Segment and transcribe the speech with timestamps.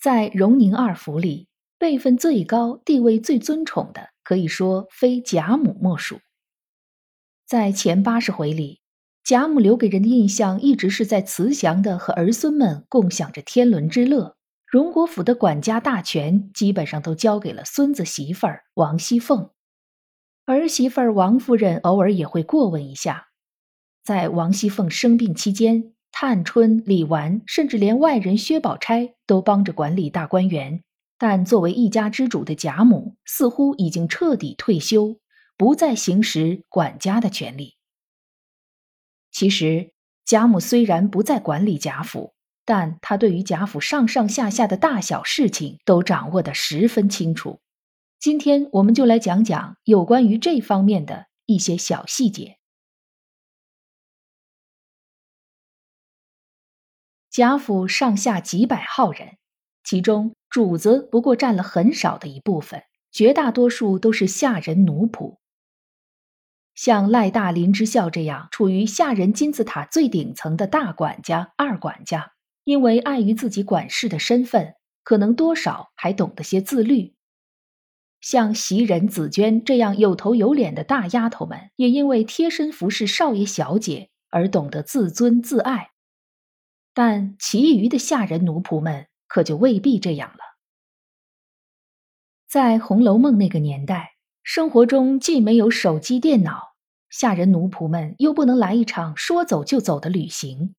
[0.00, 6.20] 在荣宁二府里，辈分最高、地位最尊崇的，可以说非贾母莫属。
[7.46, 8.80] 在前八十回里，
[9.24, 14.36] 贾母留给人的印象一直是在慈祥的和儿孙们共享着天伦之乐。
[14.66, 19.50] 荣国府的管家大权基本上都交给了孙子媳妇儿王熙凤，
[20.44, 23.28] 儿媳妇儿王夫人偶尔也会过问一下。
[24.04, 25.95] 在王熙凤生病期间。
[26.18, 30.82] 探春、李纨，甚至连外人薛宝钗都帮着管理大观园，
[31.18, 35.18] 但作为一家之主的贾母似乎已经彻底退休，
[35.58, 37.76] 不再行使管家的权利。
[39.30, 39.92] 其实，
[40.24, 42.32] 贾母虽然不再管理贾府，
[42.64, 47.60] 但她对于贾府上上下下的大小事情都掌握得十分清楚。
[48.18, 52.56] 今天，我们就来讲讲有关于这方面的一些小细节。
[57.36, 59.36] 贾府上下几百号人，
[59.84, 65.36] 其中主子不过占了很少的一部分，绝大多数都是下人奴仆。
[66.74, 72.32] 像赖大、林之孝这样处于下人金字塔最顶层的大管家、二管家，
[72.64, 74.72] 因为碍于自己管事的身份，
[75.04, 77.16] 可能多少还懂得些自律。
[78.22, 85.90] 像袭人、紫娟这样有头有脸的大丫头们，也因为贴身服侍少爷小姐而懂得自尊自爱。
[86.96, 90.38] 但其余的下人奴仆们可就未必这样了。
[92.48, 94.12] 在《红楼梦》那个年代，
[94.42, 96.58] 生活中既没有手机、电脑，
[97.10, 100.74] 下人奴仆们又不能来一场说走就走的旅行。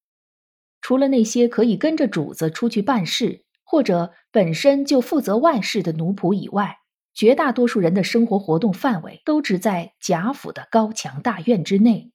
[0.80, 6.78] 除了那些可以跟着主子出去办事，或者本身就负责外事的奴仆以外，
[7.14, 12.10] 绝大多数人的生活活动范围都只在贾府的高墙大院之内。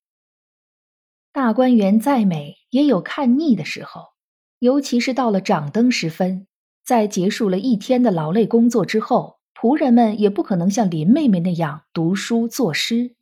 [1.34, 4.10] 大观园再美，也有看腻的时候，
[4.60, 6.46] 尤其是到了掌灯时分，
[6.86, 13.16] 在结束了一天的劳累工作之后，仆人们也不可能像林妹妹那样读书作诗。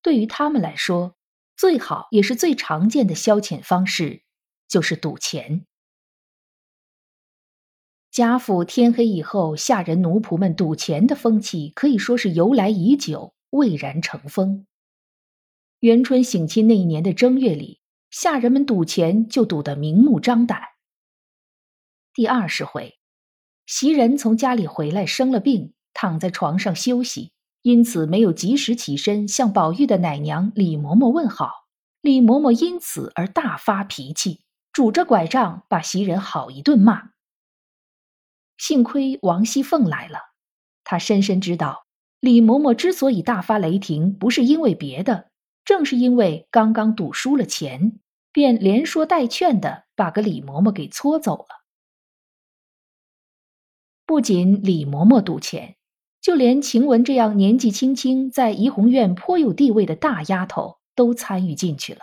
[0.00, 1.16] 对于他们来说，
[1.56, 4.22] 最好也是最常见的消遣方式，
[4.68, 5.66] 就是赌钱。
[8.12, 14.68] 贾府天黑以后，下人奴仆们赌钱的风气可以说是由来已久，蔚然成风。
[15.80, 17.80] 元春省亲那一年的正月里，
[18.10, 20.60] 下人们赌钱就赌得明目张胆。
[22.12, 22.98] 第二十回，
[23.64, 27.32] 袭人从家里回来生了病，躺在床上休息，
[27.62, 31.50] 因此没有及时起身向宝玉的奶娘李嬷嬷问好。
[32.02, 37.12] 李嬷嬷因此而大发脾气，拄着拐杖把袭人好一顿骂。
[38.58, 40.18] 幸亏王熙凤来了，
[40.84, 41.86] 她深深知道
[42.20, 45.29] 李嬷嬷之所以大发雷霆，不是因为别的。
[45.70, 48.00] 正是因为刚刚赌输了钱，
[48.32, 51.62] 便连说带劝的把个李嬷嬷给搓走了。
[54.04, 55.76] 不仅李嬷嬷赌钱，
[56.20, 62.00] 就连晴雯这样年纪轻轻在怡红院颇有地位的大丫头都参与进去了。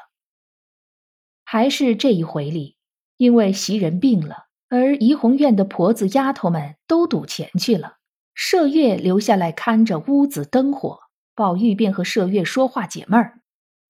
[1.44, 2.78] 还是这一回里，
[3.18, 7.98] 因为袭人病了，而怡红院的婆子丫头们都赌钱去了，
[8.34, 11.00] 麝月留下来看着屋子灯火，
[11.36, 13.42] 宝玉便和麝月说话解闷儿。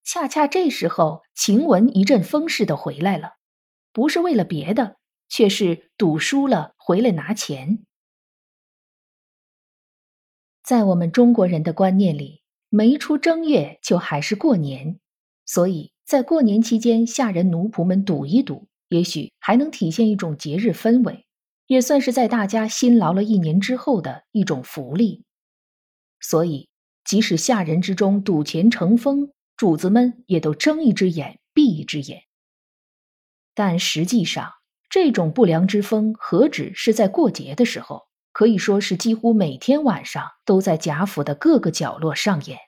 [0.10, 3.34] 恰恰这时候，晴雯一阵风似的回来了，
[3.92, 4.96] 不是为了别的，
[5.28, 7.84] 却是赌输了回来拿钱。
[10.64, 14.98] 在我们中国人的观念里，没出正月就还是过年，
[15.46, 21.26] 所以在过年期间，下人奴仆们赌一赌，也许还能体现一种节日氛围，
[21.66, 25.26] 也算是在大家辛劳了一年之后的一种福利。
[26.22, 26.70] 所以，
[27.04, 29.34] 即使下人之中赌钱成风。
[29.58, 32.26] 主子们也都睁一只眼闭一只眼，
[33.56, 34.54] 但实际上，
[34.88, 42.60] 这种不良之风何止是在过节的时候，可以说是几乎每天晚上都在贾府的各个角落上演。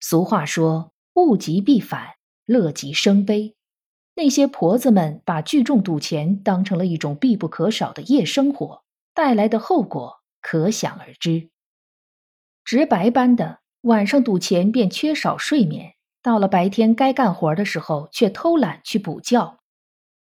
[0.00, 3.54] 俗话说：“物极必反，乐极生悲。”
[4.16, 8.82] 那些婆子们把聚众赌钱当成了一种必不可少的夜生活，
[9.14, 11.50] 带来的后果可想而知。
[12.64, 13.59] 直白般的。
[13.82, 19.58] 晚上赌钱便缺少睡眠，到了白天该干活的时候却偷懒去补觉。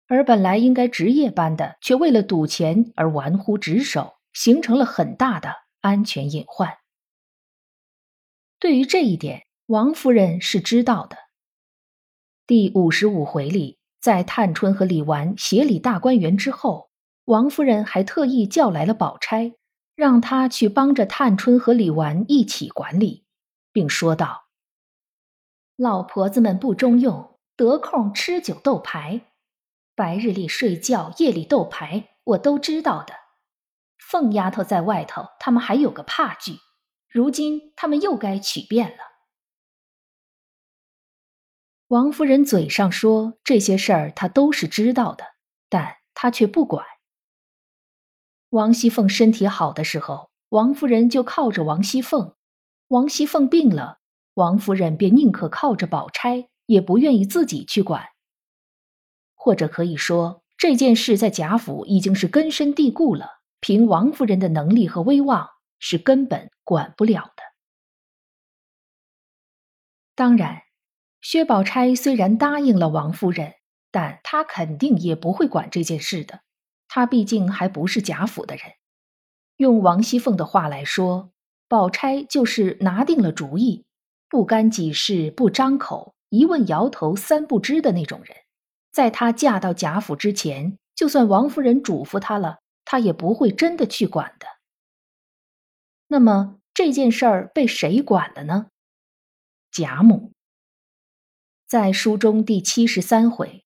[0.08, 6.78] 而本来应该值夜班的，却为了赌钱而玩忽职守，形成了很大的安全隐患。
[8.58, 11.16] 对于这一点，王夫人是知道的。
[12.48, 16.88] 第五十五回里，在探春和李纨协理大观园之后，
[17.26, 19.52] 王夫人还特意叫来了宝钗，
[19.94, 23.24] 让她去帮着探春和李纨一起管理，
[23.76, 24.46] 并说道
[25.76, 29.32] ：“老婆子们不中用，得空吃酒斗牌。”
[29.94, 33.12] 白日里睡觉，夜里斗牌，我都知道的。
[33.98, 36.54] 凤丫头在外头，他们还有个怕惧，
[37.06, 38.96] 如今他们又该取变了。
[41.88, 45.34] 王夫人嘴上说这些事儿她都是知道的，
[45.68, 46.86] 但她却不管。
[48.48, 52.36] 王熙凤身体好的时候，王夫人就靠着王熙凤；
[52.88, 53.98] 王熙凤病了，
[54.34, 58.06] 王夫人便宁可靠着宝钗，也不愿意自己去管。
[59.34, 63.40] 或者可以说，这件事在贾府已经是根深蒂固了。
[63.58, 65.48] 凭王夫人的能力和威望，
[65.80, 67.42] 是根本管不了的。
[70.14, 70.62] 当然，
[71.20, 73.54] 薛宝钗虽然答应了王夫人，
[73.90, 76.42] 但她肯定也不会管这件事的。
[76.86, 78.64] 她毕竟还不是贾府的人。
[79.56, 81.32] 用王熙凤的话来说，
[81.68, 83.84] 宝钗就是拿定了主意，
[84.28, 88.36] 不干己事不张口，一问摇头三不知的那种人。
[88.92, 94.46] 在她嫁到贾府之前，就算王夫人嘱咐她了，她也不会真的去管的。
[96.06, 98.66] 那么这件事儿被谁管了呢？
[99.72, 100.30] 贾母。
[101.66, 103.64] 在书中第七十三回，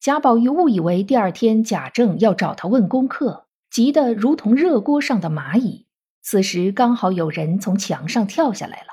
[0.00, 5.85] 贾宝玉误以为第二天贾政要找他问功课，急得如同热锅上的蚂蚁。
[6.28, 8.88] 此时刚好有人从墙上跳下来了，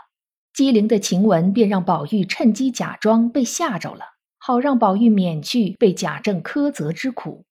[0.53, 4.05] 机灵的晴雯便让宝玉趁机假装被吓着了。
[4.37, 7.47] 好让宝玉免去被贾政苛责之苦。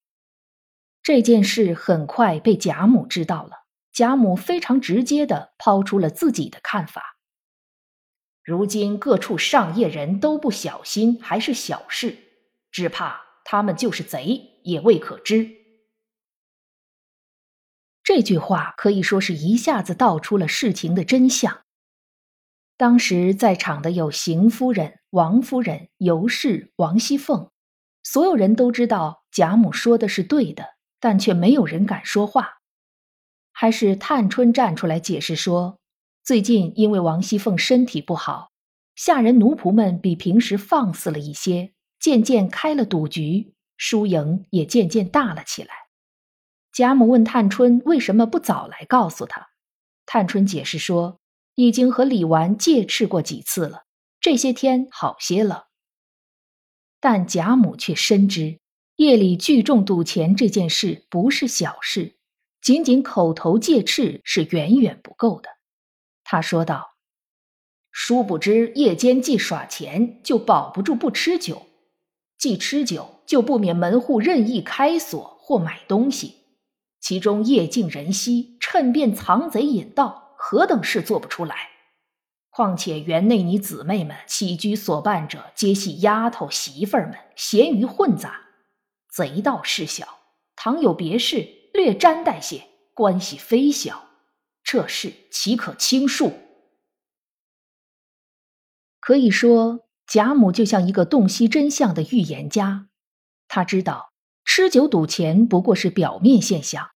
[1.03, 7.17] 这件事很快被贾母知道了，贾母非常直接的抛出了自己的看法。
[8.45, 12.17] 如今各处上夜人都不小心，还是小事，
[12.71, 15.62] 只怕他们就是贼也未可知。
[18.05, 21.63] 这句话可以说是一下子道出了事情的真相。
[22.77, 27.51] 当时在场的有邢夫人、王夫人、尤氏、王熙凤，
[28.03, 32.59] 所有人都知道贾母说的是对的，但却没有人敢说话。
[33.53, 35.79] 还是探春站出来解释说，
[36.25, 38.51] 最近因为王熙凤身体不好，
[38.97, 45.82] 下人奴仆们比平时放肆了一些，渐渐开了赌局，输赢也渐渐大了起来。
[46.73, 49.51] 贾母问探春为什么不早来告诉她，
[50.07, 51.19] 探春解释说。
[51.55, 53.83] 已经和李纨借斥过几次了，
[54.21, 55.67] 这些天好些了。
[56.99, 58.59] 但贾母却深知
[58.97, 62.17] 夜里聚众赌钱这件事不是小事，
[62.63, 65.51] 仅仅口头借斥是远远不够的。
[66.25, 66.95] 他说道
[67.93, 71.67] ：“殊不知夜间既耍钱，就保不住不吃酒；
[72.39, 76.42] 既吃酒，就不免门户任意开锁或买东西，
[77.03, 81.71] 其中夜静人稀，趁便藏贼引盗。”何等事做不出来？
[82.51, 88.49] 况且园内你姊妹们起居所办者，皆系丫头媳妇儿们，闲鱼混杂，
[89.09, 90.19] 贼盗事小。
[90.57, 94.09] 倘有别事，略沾带些，关系非小。
[94.63, 96.33] 这事岂可轻恕？
[99.01, 102.89] 可以说，贾母就像一个洞悉真相的预言家。
[103.49, 104.12] 他知道
[104.55, 106.91] 吃酒赌钱不过是表面现象，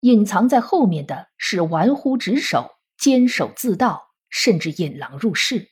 [0.00, 2.72] 隐藏在后面的是玩忽职守。
[2.98, 5.70] 坚守自盗，甚至引狼入室。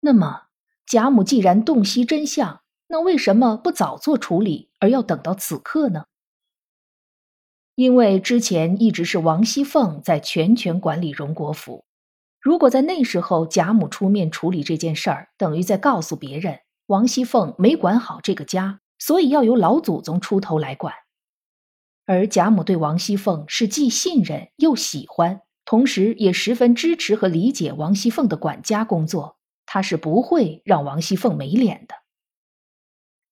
[0.00, 0.44] 那么，
[0.86, 6.06] 贾母既然洞悉真相，那为什么不早做处理，而要等到此刻呢？
[7.74, 11.84] 因为之前一直是王熙凤在全权管理荣国府，
[12.40, 20.94] 如果在那时候贾母出面处理这件事儿，等于在告诉别人王熙凤没管好这个家，所以要由老祖宗出头来管。
[22.06, 31.96] 而贾母对王熙凤是既信任又喜欢，同时也十分支持和理解王熙凤的管家工作，她是不会让王熙凤没脸的。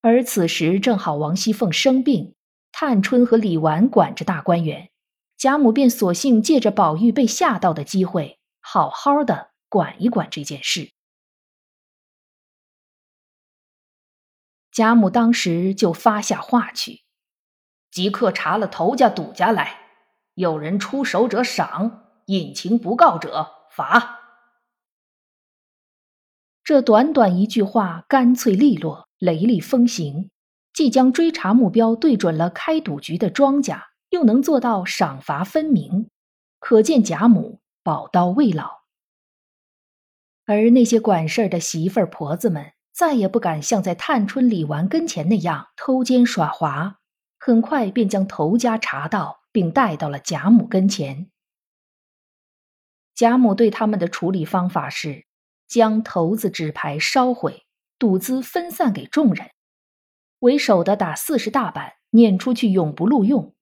[0.00, 2.34] 而此时正好王熙凤生病，
[2.72, 4.90] 探春和李纨管着大观园，
[5.36, 10.90] 贾母便索性借着宝玉被吓到的机会，好好的管一管这件事。
[14.80, 17.02] 贾母当时就发下话去。
[17.90, 19.78] 即刻查了头家、赌家来，
[20.32, 24.20] 有人出手者赏，隐情不告者罚。
[26.64, 30.30] 这短短一句话，干脆利落，雷厉风行，
[30.72, 36.08] 既将追查目标对准了开赌局的庄家，又能做到赏罚分明，
[36.58, 38.80] 可见贾母宝刀未老。
[40.46, 46.98] 而那些管事儿的媳妇儿婆子们，再也不敢像在探春、李纨跟前那样偷奸耍滑，
[47.38, 51.30] 很快便将头家查到，并带到了贾母跟前。
[53.14, 55.26] 贾母对他们的处理方法是，
[55.66, 57.64] 将头子纸牌烧毁，
[57.98, 59.50] 赌资分散给众人，
[60.40, 63.54] 为首的打四十大板，撵出去永不录用；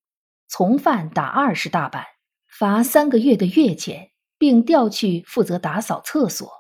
[0.48, 2.04] 从犯打二十大板，
[2.46, 6.57] 罚三个月的月钱，并调去负责打扫厕所。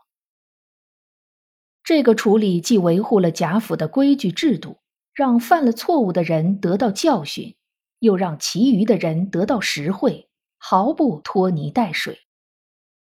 [1.88, 4.76] 这个处理既维护了贾府的规矩制度，
[5.14, 7.56] 让犯了错误的人得到教训，
[8.00, 10.28] 又让其余的人得到实惠，
[10.58, 12.18] 毫不拖泥带水。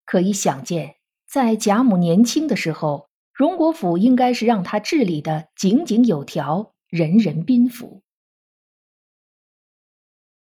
[0.05, 8.03] 可以想见，在贾母年轻的时候，荣国府应该是让他治理的井井有条，人人宾服。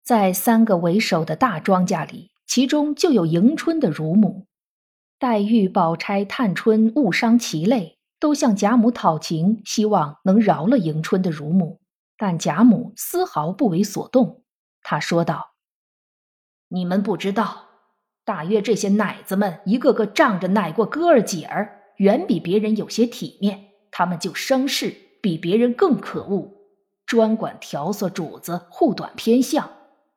[0.02, 4.46] 在三个为首的大庄稼里，其中就有迎春的乳母，
[5.20, 8.00] 黛玉、宝钗、探春误伤其类。
[8.22, 11.80] 都向贾母讨情，希望能饶了迎春的乳母，
[12.16, 14.44] 但贾母丝毫不为所动。
[14.80, 15.54] 她说道
[16.70, 17.66] ：“你们不知道，
[18.24, 26.52] 大约这些奶子们一个个仗着奶过哥儿姐儿，远比别人有些体面，他们就生事比别人更可恶，
[27.04, 29.68] 专管调唆主子护短偏向。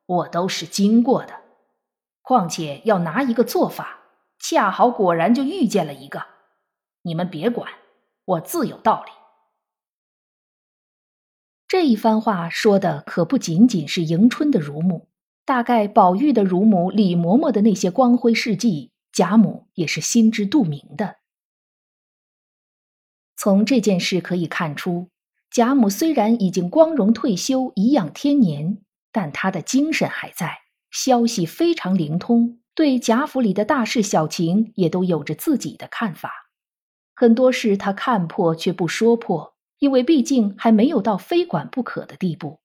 [0.06, 1.32] 我都是经过的，
[2.22, 3.98] 况且要拿一个做法，
[4.38, 6.22] 恰好果然就遇见了一个，
[7.02, 7.68] 你们别管。”
[8.26, 9.12] 我自有道理。
[11.66, 15.08] 这一番话说的可不仅仅是迎春的乳母，
[15.44, 21.16] 大概宝玉的乳母李嬷嬷的那些光辉事迹，贾母也是心知肚明的。
[23.36, 25.10] 从这件事可以看出，
[25.50, 30.58] 贾母虽然已经光荣退休，颐养天年，但她的精神还在，
[30.90, 36.45] 消息非常灵通，对贾府里的大事小情也都有着自己的看法。
[37.18, 42.60] 很多事他看破却不说破，因为毕竟还没有到非管不可的地步。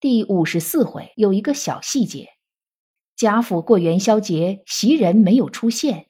[0.00, 2.30] 第五十四回有一个小细节：
[3.14, 6.08] 贾府过元宵节，袭人没有出现，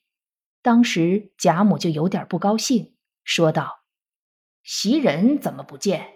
[0.62, 3.84] 当时贾母就有点不高兴，说道
[4.64, 6.14] ：“袭人怎么不见？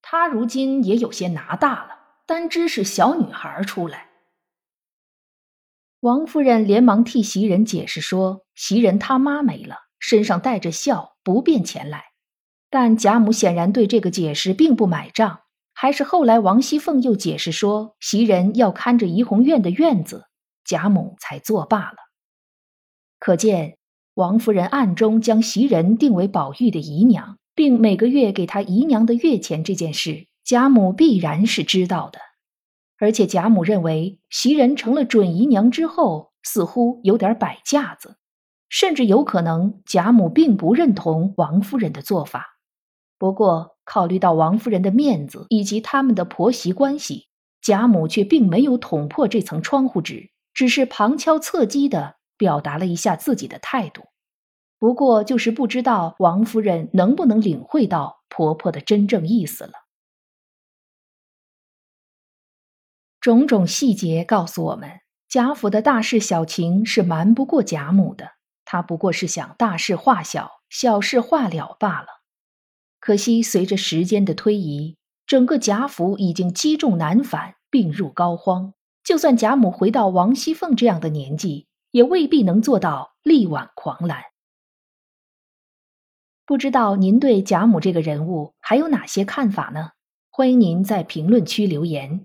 [0.00, 4.08] 她如今也有些拿大了，单只是小女孩出来。”
[6.00, 12.06] 王夫人连忙替袭人解释说：“袭人他妈没了。”身上带着笑，不便前来。
[12.68, 15.42] 但贾母显然对这个解释并不买账，
[15.72, 20.26] 还是后来王熙凤又解释说袭人要看着怡红院的院子，
[20.64, 21.96] 贾母才作罢了。
[23.18, 23.76] 可见
[24.14, 32.20] 王夫人暗中将袭人定为宝玉的姨娘，并每个月给她姨娘的月钱这件事，贾母必然是知道的。
[32.98, 38.18] 而且贾母认为袭人成了准姨娘之后，似乎有点摆架子。
[38.70, 42.56] 甚至有可能，贾母并不认同王夫人的做法。
[43.18, 47.26] 不过，考虑到王夫人的面子以及他们的婆媳关系，
[47.60, 54.04] 贾母却并没有捅破这层窗户纸，只是旁敲侧击的表达了一下自己的态度。
[54.78, 59.72] 不过，就是不知道王夫人能不能领会到婆婆的真正意思了。
[63.20, 68.39] 种种细节告诉我们，贾府的大事小情是瞒不过贾母的。
[68.72, 72.06] 他不过是想大事化小，小事化了罢了。
[73.00, 74.96] 可惜随着时间的推移，
[75.26, 78.74] 整个贾府已经积重难返，病入膏肓。
[79.02, 84.22] 就算贾母回到王熙凤这样的年纪，也未必能做到力挽狂澜。
[86.46, 89.90] 不知道您对贾母这个人物还有哪些看法呢？
[90.30, 92.24] 欢迎您在评论区留言。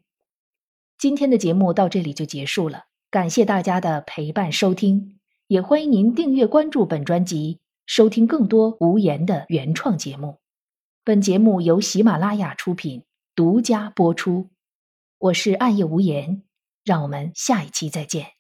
[1.00, 5.15] 今天的节目到这里就结束了，感谢大家的陪伴收听。
[5.48, 10.40] 也欢迎您订阅关注本专辑，收听更多无言的原创节目。
[11.04, 13.04] 本节目由喜马拉雅出品，
[13.36, 14.50] 独家播出。
[15.20, 16.42] 我是暗夜无言，
[16.84, 18.35] 让我们下一期再见。